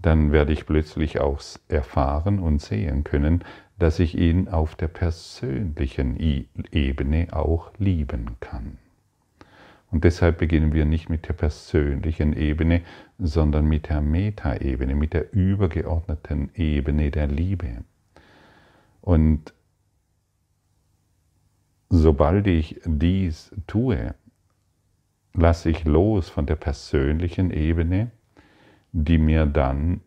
dann 0.00 0.32
werde 0.32 0.52
ich 0.52 0.66
plötzlich 0.66 1.20
auch 1.20 1.40
erfahren 1.68 2.38
und 2.38 2.60
sehen 2.60 3.02
können, 3.04 3.42
dass 3.78 3.98
ich 3.98 4.16
ihn 4.16 4.48
auf 4.48 4.76
der 4.76 4.88
persönlichen 4.88 6.18
Ebene 6.70 7.28
auch 7.32 7.72
lieben 7.78 8.36
kann. 8.40 8.78
Und 9.90 10.04
deshalb 10.04 10.38
beginnen 10.38 10.72
wir 10.72 10.84
nicht 10.84 11.08
mit 11.08 11.28
der 11.28 11.34
persönlichen 11.34 12.32
Ebene, 12.32 12.82
sondern 13.18 13.66
mit 13.66 13.88
der 13.88 14.00
Metaebene, 14.00 14.94
mit 14.94 15.12
der 15.12 15.32
übergeordneten 15.32 16.50
Ebene 16.54 17.10
der 17.10 17.28
Liebe. 17.28 17.84
Und 19.00 19.54
sobald 21.88 22.46
ich 22.46 22.80
dies 22.84 23.54
tue, 23.66 24.14
lasse 25.32 25.70
ich 25.70 25.84
los 25.84 26.28
von 26.28 26.46
der 26.46 26.56
persönlichen 26.56 27.50
Ebene, 27.50 28.10
die 28.92 29.18
mir 29.18 29.46
dann, 29.46 30.00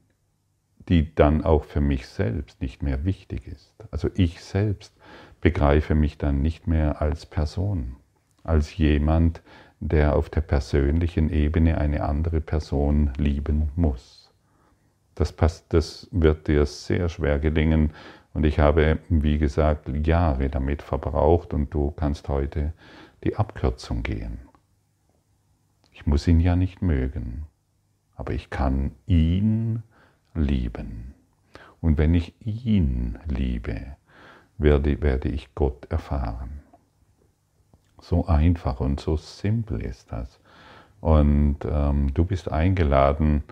die 0.90 1.14
dann 1.14 1.44
auch 1.44 1.64
für 1.64 1.82
mich 1.82 2.08
selbst 2.08 2.62
nicht 2.62 2.82
mehr 2.82 3.06
wichtig 3.06 3.48
ist. 3.48 3.74
Also 3.92 4.10
ich 4.16 4.42
selbst 4.42 4.94
begreife 5.40 5.96
mich 5.96 6.18
dann 6.18 6.42
nicht 6.42 6.68
mehr 6.68 7.02
als 7.02 7.26
Person, 7.26 7.96
als 8.44 8.76
jemand, 8.76 9.42
der 9.80 10.16
auf 10.16 10.30
der 10.30 10.42
persönlichen 10.42 11.30
Ebene 11.30 11.78
eine 11.78 12.04
andere 12.04 12.42
Person 12.42 13.12
lieben 13.18 13.70
muss. 13.76 14.32
Das, 15.16 15.32
passt, 15.32 15.74
das 15.74 16.08
wird 16.12 16.48
dir 16.48 16.66
sehr 16.66 17.10
schwer 17.10 17.40
gelingen 17.40 17.92
und 18.34 18.46
ich 18.46 18.60
habe, 18.60 19.00
wie 19.10 19.38
gesagt, 19.38 19.90
Jahre 20.06 20.50
damit 20.50 20.82
verbraucht 20.82 21.54
und 21.54 21.74
du 21.74 21.92
kannst 21.92 22.30
heute 22.30 22.74
die 23.24 23.36
Abkürzung 23.36 24.04
gehen. 24.04 24.40
Ich 25.92 26.06
muss 26.06 26.28
ihn 26.28 26.40
ja 26.40 26.56
nicht 26.56 26.82
mögen, 26.82 27.46
aber 28.16 28.34
ich 28.34 28.50
kann 28.50 28.92
ihn 29.08 29.84
lieben. 30.34 31.14
Und 31.82 31.98
wenn 31.98 32.14
ich 32.14 32.34
ihn 32.46 33.18
liebe, 33.28 33.98
werde, 34.58 35.02
werde 35.02 35.30
ich 35.30 35.56
Gott 35.56 35.86
erfahren. 35.90 36.62
So 38.02 38.26
einfach 38.28 38.80
und 38.80 39.00
so 39.00 39.18
simpel 39.18 39.82
ist 39.82 40.12
das. 40.12 40.40
Und 41.02 41.58
ähm, 41.66 42.14
du 42.14 42.26
bist 42.26 42.52
eingeladen, 42.52 43.44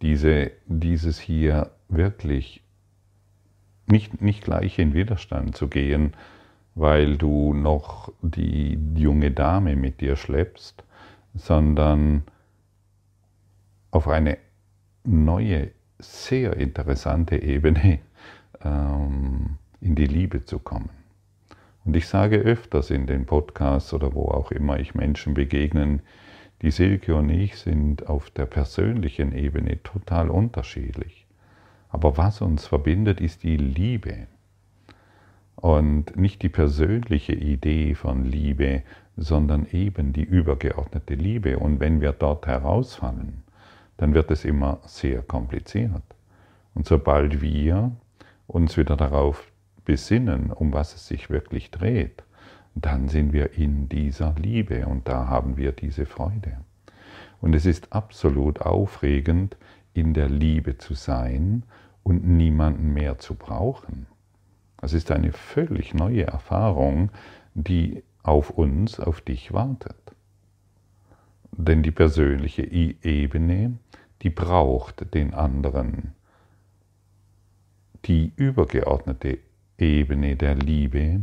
diese, 0.00 0.50
dieses 0.66 1.20
hier 1.20 1.70
wirklich 1.88 2.62
nicht, 3.86 4.20
nicht 4.20 4.44
gleich 4.44 4.78
in 4.78 4.94
Widerstand 4.94 5.56
zu 5.56 5.68
gehen, 5.68 6.14
weil 6.74 7.16
du 7.16 7.54
noch 7.54 8.12
die 8.22 8.78
junge 8.94 9.30
Dame 9.30 9.76
mit 9.76 10.00
dir 10.00 10.16
schleppst, 10.16 10.82
sondern 11.34 12.22
auf 13.90 14.08
eine 14.08 14.38
neue, 15.04 15.70
sehr 15.98 16.56
interessante 16.56 17.40
Ebene 17.40 18.00
ähm, 18.64 19.58
in 19.80 19.94
die 19.94 20.06
Liebe 20.06 20.44
zu 20.44 20.58
kommen. 20.58 20.90
Und 21.84 21.96
ich 21.96 22.06
sage 22.06 22.36
öfters 22.36 22.90
in 22.90 23.06
den 23.06 23.26
Podcasts 23.26 23.92
oder 23.92 24.14
wo 24.14 24.26
auch 24.26 24.50
immer 24.52 24.78
ich 24.78 24.94
Menschen 24.94 25.34
begegnen, 25.34 26.00
die 26.62 26.70
Silke 26.70 27.16
und 27.16 27.28
ich 27.28 27.56
sind 27.56 28.06
auf 28.06 28.30
der 28.30 28.46
persönlichen 28.46 29.32
Ebene 29.32 29.82
total 29.82 30.30
unterschiedlich. 30.30 31.26
Aber 31.88 32.16
was 32.16 32.40
uns 32.40 32.66
verbindet, 32.66 33.20
ist 33.20 33.42
die 33.42 33.56
Liebe. 33.56 34.28
Und 35.56 36.16
nicht 36.16 36.42
die 36.42 36.48
persönliche 36.48 37.34
Idee 37.34 37.94
von 37.94 38.24
Liebe, 38.24 38.82
sondern 39.16 39.66
eben 39.70 40.12
die 40.12 40.22
übergeordnete 40.22 41.14
Liebe. 41.14 41.58
Und 41.58 41.80
wenn 41.80 42.00
wir 42.00 42.12
dort 42.12 42.46
herausfallen, 42.46 43.42
dann 43.96 44.14
wird 44.14 44.30
es 44.30 44.44
immer 44.44 44.80
sehr 44.86 45.22
kompliziert. 45.22 46.02
Und 46.74 46.86
sobald 46.86 47.42
wir 47.42 47.92
uns 48.46 48.76
wieder 48.76 48.96
darauf 48.96 49.51
besinnen, 49.84 50.50
um 50.52 50.72
was 50.72 50.94
es 50.94 51.06
sich 51.06 51.30
wirklich 51.30 51.70
dreht, 51.70 52.22
dann 52.74 53.08
sind 53.08 53.32
wir 53.32 53.52
in 53.54 53.88
dieser 53.88 54.34
Liebe 54.38 54.86
und 54.86 55.06
da 55.08 55.26
haben 55.28 55.56
wir 55.56 55.72
diese 55.72 56.06
Freude. 56.06 56.58
Und 57.40 57.54
es 57.54 57.66
ist 57.66 57.92
absolut 57.92 58.62
aufregend, 58.62 59.56
in 59.94 60.14
der 60.14 60.28
Liebe 60.28 60.78
zu 60.78 60.94
sein 60.94 61.64
und 62.02 62.24
niemanden 62.24 62.94
mehr 62.94 63.18
zu 63.18 63.34
brauchen. 63.34 64.06
Es 64.80 64.94
ist 64.94 65.10
eine 65.10 65.32
völlig 65.32 65.94
neue 65.94 66.26
Erfahrung, 66.26 67.10
die 67.54 68.02
auf 68.22 68.50
uns, 68.50 68.98
auf 68.98 69.20
dich 69.20 69.52
wartet. 69.52 69.96
Denn 71.52 71.82
die 71.82 71.90
persönliche 71.90 72.62
Ebene, 72.62 73.78
die 74.22 74.30
braucht 74.30 75.14
den 75.14 75.34
anderen. 75.34 76.14
Die 78.06 78.32
übergeordnete 78.36 79.38
Ebene 79.82 80.36
der 80.36 80.54
Liebe 80.54 81.22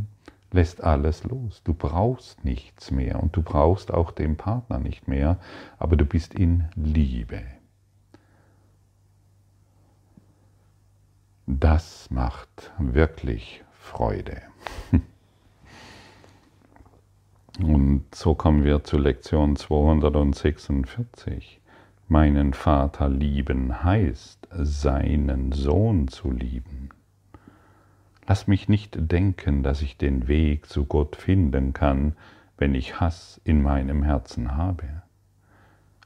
lässt 0.52 0.84
alles 0.84 1.24
los. 1.24 1.62
Du 1.64 1.72
brauchst 1.72 2.44
nichts 2.44 2.90
mehr 2.90 3.22
und 3.22 3.34
du 3.34 3.42
brauchst 3.42 3.92
auch 3.92 4.10
den 4.10 4.36
Partner 4.36 4.78
nicht 4.78 5.08
mehr, 5.08 5.38
aber 5.78 5.96
du 5.96 6.04
bist 6.04 6.34
in 6.34 6.68
Liebe. 6.74 7.40
Das 11.46 12.10
macht 12.10 12.72
wirklich 12.78 13.64
Freude. 13.72 14.42
Und 17.60 18.14
so 18.14 18.34
kommen 18.34 18.64
wir 18.64 18.84
zu 18.84 18.96
Lektion 18.96 19.56
246. 19.56 21.60
Meinen 22.08 22.54
Vater 22.54 23.08
lieben 23.08 23.84
heißt, 23.84 24.48
seinen 24.52 25.52
Sohn 25.52 26.08
zu 26.08 26.30
lieben. 26.30 26.90
Lass 28.30 28.46
mich 28.46 28.68
nicht 28.68 28.96
denken, 28.96 29.64
dass 29.64 29.82
ich 29.82 29.96
den 29.96 30.28
Weg 30.28 30.66
zu 30.66 30.84
Gott 30.84 31.16
finden 31.16 31.72
kann, 31.72 32.14
wenn 32.58 32.76
ich 32.76 33.00
Hass 33.00 33.40
in 33.42 33.60
meinem 33.60 34.04
Herzen 34.04 34.56
habe. 34.56 35.02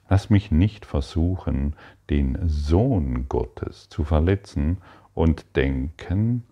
Lass 0.08 0.30
mich 0.30 0.50
nicht 0.50 0.87
versuchen, 0.87 1.76
den 2.08 2.38
Sohn 2.48 3.28
Gottes 3.28 3.90
zu 3.90 4.04
verletzen 4.04 4.78
und 5.12 5.54
denken, 5.54 6.44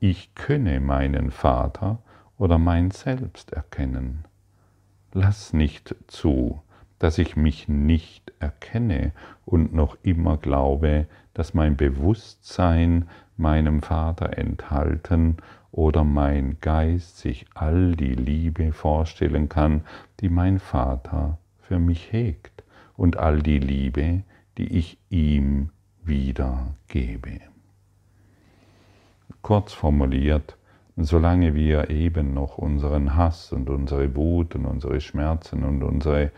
ich 0.00 0.34
könne 0.34 0.80
meinen 0.80 1.30
Vater 1.30 2.02
oder 2.36 2.58
mein 2.58 2.90
Selbst 2.90 3.52
erkennen. 3.52 4.24
Lass 5.12 5.52
nicht 5.52 5.94
zu, 6.08 6.60
dass 6.98 7.18
ich 7.18 7.36
mich 7.36 7.68
nicht 7.68 8.32
erkenne 8.40 9.12
und 9.44 9.72
noch 9.72 9.96
immer 10.02 10.38
glaube, 10.38 11.06
dass 11.34 11.54
mein 11.54 11.76
Bewusstsein 11.76 13.08
meinem 13.40 13.82
Vater 13.82 14.38
enthalten 14.38 15.38
oder 15.72 16.04
mein 16.04 16.58
Geist 16.60 17.18
sich 17.18 17.46
all 17.54 17.96
die 17.96 18.14
Liebe 18.14 18.72
vorstellen 18.72 19.48
kann, 19.48 19.82
die 20.20 20.28
mein 20.28 20.58
Vater 20.58 21.38
für 21.58 21.78
mich 21.78 22.12
hegt 22.12 22.62
und 22.96 23.16
all 23.16 23.42
die 23.42 23.58
Liebe, 23.58 24.22
die 24.58 24.76
ich 24.76 24.98
ihm 25.08 25.70
wiedergebe. 26.02 27.40
Kurz 29.42 29.72
formuliert, 29.72 30.56
solange 30.96 31.54
wir 31.54 31.90
eben 31.90 32.34
noch 32.34 32.58
unseren 32.58 33.16
Hass 33.16 33.52
und 33.52 33.70
unsere 33.70 34.14
Wut 34.16 34.54
und 34.54 34.66
unsere 34.66 35.00
Schmerzen 35.00 35.64
und 35.64 35.82
unsere 35.82 36.30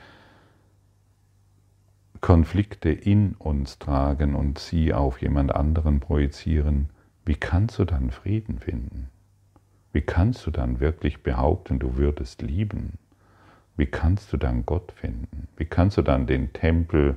Konflikte 2.20 2.90
in 2.90 3.34
uns 3.34 3.80
tragen 3.80 4.36
und 4.36 4.60
sie 4.60 4.94
auf 4.94 5.20
jemand 5.20 5.52
anderen 5.52 5.98
projizieren, 5.98 6.90
wie 7.24 7.34
kannst 7.34 7.78
du 7.78 7.84
dann 7.84 8.10
Frieden 8.10 8.58
finden? 8.58 9.08
Wie 9.92 10.00
kannst 10.00 10.46
du 10.46 10.50
dann 10.50 10.80
wirklich 10.80 11.22
behaupten, 11.22 11.78
du 11.78 11.96
würdest 11.96 12.42
lieben? 12.42 12.98
Wie 13.76 13.86
kannst 13.86 14.32
du 14.32 14.36
dann 14.36 14.66
Gott 14.66 14.92
finden? 14.92 15.48
Wie 15.56 15.64
kannst 15.64 15.96
du 15.98 16.02
dann 16.02 16.26
den 16.26 16.52
Tempel 16.52 17.16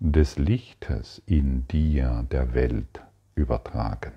des 0.00 0.38
Lichtes 0.38 1.22
in 1.26 1.66
dir 1.68 2.26
der 2.30 2.54
Welt 2.54 3.02
übertragen? 3.34 4.12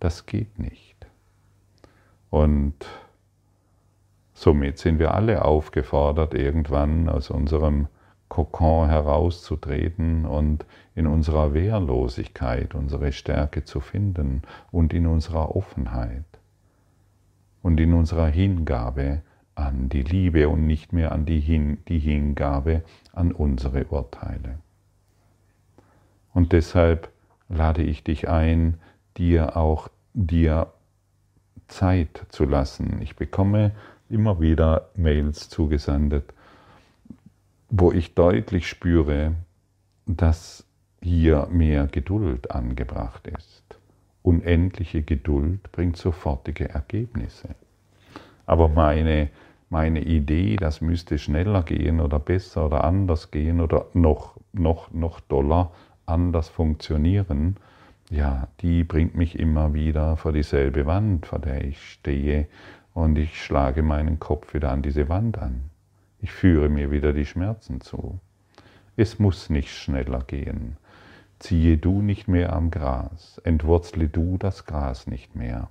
Das 0.00 0.26
geht 0.26 0.58
nicht. 0.58 1.06
Und 2.30 2.86
somit 4.32 4.78
sind 4.78 4.98
wir 4.98 5.14
alle 5.14 5.44
aufgefordert, 5.44 6.34
irgendwann 6.34 7.08
aus 7.08 7.30
unserem 7.30 7.88
Kokon 8.30 8.88
herauszutreten 8.88 10.24
und 10.24 10.64
in 10.94 11.06
unserer 11.06 11.52
Wehrlosigkeit 11.52 12.74
unsere 12.74 13.12
Stärke 13.12 13.64
zu 13.64 13.80
finden 13.80 14.42
und 14.70 14.94
in 14.94 15.06
unserer 15.06 15.54
Offenheit 15.54 16.24
und 17.62 17.78
in 17.80 17.92
unserer 17.92 18.28
Hingabe 18.28 19.20
an 19.56 19.88
die 19.88 20.02
Liebe 20.02 20.48
und 20.48 20.66
nicht 20.66 20.92
mehr 20.92 21.12
an 21.12 21.26
die, 21.26 21.40
Hin 21.40 21.78
die 21.88 21.98
Hingabe 21.98 22.82
an 23.12 23.32
unsere 23.32 23.84
Urteile. 23.86 24.60
Und 26.32 26.52
deshalb 26.52 27.10
lade 27.48 27.82
ich 27.82 28.04
dich 28.04 28.28
ein, 28.28 28.78
dir 29.18 29.56
auch 29.56 29.88
dir 30.14 30.72
Zeit 31.66 32.26
zu 32.28 32.44
lassen. 32.44 33.02
Ich 33.02 33.16
bekomme 33.16 33.72
immer 34.08 34.40
wieder 34.40 34.88
Mails 34.94 35.48
zugesendet, 35.48 36.32
wo 37.70 37.92
ich 37.92 38.14
deutlich 38.14 38.68
spüre, 38.68 39.34
dass 40.06 40.66
hier 41.00 41.48
mehr 41.50 41.86
Geduld 41.86 42.50
angebracht 42.50 43.26
ist. 43.28 43.64
Unendliche 44.22 45.02
Geduld 45.02 45.72
bringt 45.72 45.96
sofortige 45.96 46.68
Ergebnisse. 46.68 47.54
Aber 48.44 48.68
meine, 48.68 49.30
meine 49.70 50.02
Idee, 50.02 50.56
das 50.56 50.80
müsste 50.80 51.16
schneller 51.18 51.62
gehen 51.62 52.00
oder 52.00 52.18
besser 52.18 52.66
oder 52.66 52.84
anders 52.84 53.30
gehen 53.30 53.60
oder 53.60 53.86
noch, 53.94 54.36
noch, 54.52 54.90
noch 54.90 55.20
doller 55.20 55.70
anders 56.06 56.48
funktionieren, 56.48 57.56
ja, 58.10 58.48
die 58.60 58.82
bringt 58.82 59.14
mich 59.14 59.38
immer 59.38 59.72
wieder 59.72 60.16
vor 60.16 60.32
dieselbe 60.32 60.84
Wand, 60.84 61.26
vor 61.26 61.38
der 61.38 61.64
ich 61.64 61.80
stehe 61.92 62.48
und 62.92 63.16
ich 63.16 63.40
schlage 63.40 63.82
meinen 63.82 64.18
Kopf 64.18 64.52
wieder 64.52 64.72
an 64.72 64.82
diese 64.82 65.08
Wand 65.08 65.38
an. 65.38 65.69
Ich 66.22 66.32
führe 66.32 66.68
mir 66.68 66.90
wieder 66.90 67.12
die 67.12 67.24
Schmerzen 67.24 67.80
zu. 67.80 68.20
Es 68.96 69.18
muss 69.18 69.48
nicht 69.48 69.74
schneller 69.74 70.22
gehen. 70.26 70.76
Ziehe 71.38 71.78
du 71.78 72.02
nicht 72.02 72.28
mehr 72.28 72.52
am 72.52 72.70
Gras, 72.70 73.40
entwurzle 73.44 74.08
du 74.08 74.36
das 74.36 74.66
Gras 74.66 75.06
nicht 75.06 75.34
mehr, 75.34 75.70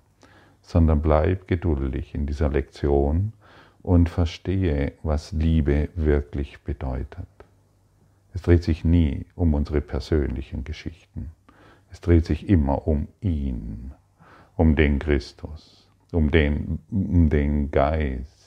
sondern 0.63 1.03
bleib 1.03 1.47
geduldig 1.47 2.15
in 2.15 2.25
dieser 2.25 2.49
Lektion 2.49 3.33
und 3.83 4.09
verstehe, 4.09 4.93
was 5.03 5.31
Liebe 5.31 5.89
wirklich 5.93 6.61
bedeutet. 6.63 7.27
Es 8.33 8.41
dreht 8.41 8.63
sich 8.63 8.83
nie 8.83 9.27
um 9.35 9.53
unsere 9.53 9.81
persönlichen 9.81 10.63
Geschichten. 10.63 11.31
Es 11.91 12.01
dreht 12.01 12.25
sich 12.25 12.49
immer 12.49 12.87
um 12.87 13.07
ihn, 13.21 13.91
um 14.55 14.75
den 14.75 14.97
Christus, 14.97 15.87
um 16.11 16.31
den, 16.31 16.79
um 16.89 17.29
den 17.29 17.69
Geist 17.69 18.38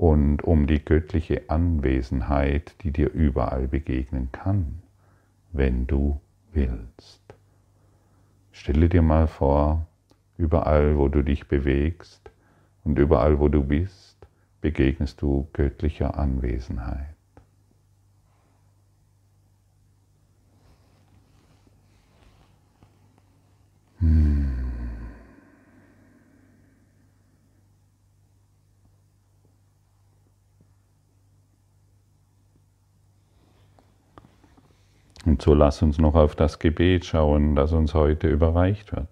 und 0.00 0.42
um 0.44 0.66
die 0.66 0.82
göttliche 0.82 1.50
Anwesenheit, 1.50 2.74
die 2.82 2.90
dir 2.90 3.12
überall 3.12 3.68
begegnen 3.68 4.32
kann, 4.32 4.80
wenn 5.52 5.86
du 5.86 6.18
willst. 6.54 7.20
Stelle 8.50 8.88
dir 8.88 9.02
mal 9.02 9.26
vor, 9.26 9.86
überall, 10.38 10.96
wo 10.96 11.08
du 11.08 11.20
dich 11.20 11.48
bewegst 11.48 12.30
und 12.82 12.98
überall, 12.98 13.40
wo 13.40 13.48
du 13.48 13.62
bist, 13.62 14.16
begegnest 14.62 15.20
du 15.20 15.50
göttlicher 15.52 16.16
Anwesenheit. 16.16 17.14
Hmm. 23.98 24.49
Und 35.30 35.42
so 35.42 35.54
lass 35.54 35.80
uns 35.80 35.98
noch 35.98 36.16
auf 36.16 36.34
das 36.34 36.58
Gebet 36.58 37.04
schauen, 37.04 37.54
das 37.54 37.72
uns 37.72 37.94
heute 37.94 38.26
überreicht 38.26 38.90
wird. 38.90 39.06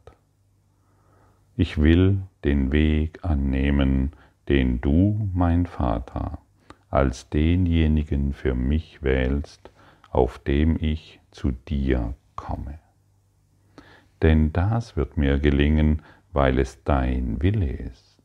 Ich 1.56 1.80
will 1.80 2.22
den 2.42 2.72
Weg 2.72 3.24
annehmen, 3.24 4.10
den 4.48 4.80
du, 4.80 5.30
mein 5.32 5.66
Vater, 5.66 6.38
als 6.90 7.28
denjenigen 7.28 8.32
für 8.32 8.54
mich 8.54 9.00
wählst, 9.00 9.70
auf 10.10 10.40
dem 10.40 10.76
ich 10.80 11.20
zu 11.30 11.52
dir 11.52 12.14
komme. 12.34 12.80
Denn 14.20 14.52
das 14.52 14.96
wird 14.96 15.16
mir 15.16 15.38
gelingen, 15.38 16.02
weil 16.32 16.58
es 16.58 16.82
dein 16.82 17.40
Wille 17.40 17.70
ist. 17.70 18.20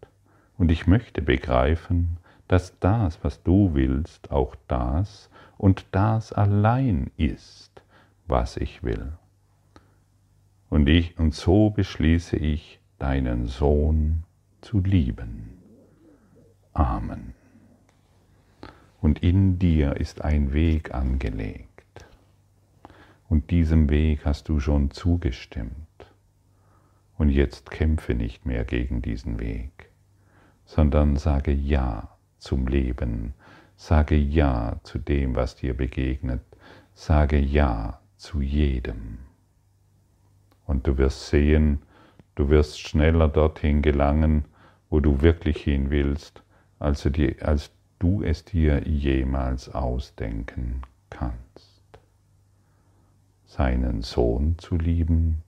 Und 0.58 0.72
ich 0.72 0.88
möchte 0.88 1.22
begreifen, 1.22 2.18
dass 2.48 2.80
das, 2.80 3.24
was 3.24 3.44
du 3.44 3.76
willst, 3.76 4.32
auch 4.32 4.56
das 4.68 5.30
und 5.60 5.86
das 5.92 6.34
allein 6.34 7.12
ist 7.18 7.83
was 8.28 8.58
ich 8.58 8.84
will. 8.84 9.14
Und, 10.70 10.88
ich, 10.88 11.20
und 11.20 11.34
so 11.34 11.70
beschließe 11.70 12.36
ich, 12.36 12.80
deinen 12.98 13.48
Sohn 13.48 14.24
zu 14.62 14.80
lieben. 14.80 15.58
Amen. 16.74 17.34
Und 19.02 19.22
in 19.22 19.60
dir 19.60 19.98
ist 19.98 20.24
ein 20.24 20.54
Weg 20.54 20.94
angelegt. 20.94 22.06
Und 23.28 23.52
diesem 23.52 23.90
Weg 23.90 24.26
hast 24.26 24.48
du 24.48 24.60
schon 24.60 24.92
zugestimmt. 24.92 25.74
Und 27.18 27.30
jetzt 27.30 27.70
kämpfe 27.70 28.16
nicht 28.16 28.46
mehr 28.46 28.64
gegen 28.64 29.02
diesen 29.02 29.40
Weg, 29.40 29.92
sondern 30.66 31.18
sage 31.18 31.52
Ja 31.52 32.16
zum 32.38 32.68
Leben, 32.68 33.34
sage 33.76 34.16
Ja 34.16 34.80
zu 34.84 34.98
dem, 35.00 35.36
was 35.36 35.56
dir 35.56 35.76
begegnet, 35.76 36.42
sage 36.94 37.38
Ja 37.38 38.00
zu 38.24 38.42
jedem. 38.42 39.20
Und 40.66 40.88
du 40.88 40.98
wirst 40.98 41.28
sehen, 41.28 41.82
du 42.36 42.48
wirst 42.48 42.80
schneller 42.80 43.28
dorthin 43.28 43.82
gelangen, 43.82 44.46
wo 44.90 45.02
du 45.02 45.22
wirklich 45.22 45.62
hin 45.62 45.90
willst, 45.90 46.42
als 46.80 47.04
du, 47.04 47.10
dir, 47.10 47.36
als 47.42 47.72
du 48.00 48.24
es 48.24 48.46
dir 48.46 48.88
jemals 48.88 49.68
ausdenken 49.68 50.84
kannst. 51.10 51.84
Seinen 53.46 54.02
Sohn 54.02 54.58
zu 54.58 54.78
lieben 54.78 55.44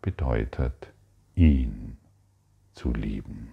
bedeutet 0.00 0.92
ihn 1.34 1.98
zu 2.72 2.92
lieben. 2.94 3.52